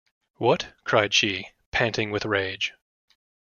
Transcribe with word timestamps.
“What!” 0.37 0.73
cried 0.83 1.13
she, 1.13 1.49
panting 1.69 2.09
with 2.09 2.25
rage. 2.25 2.73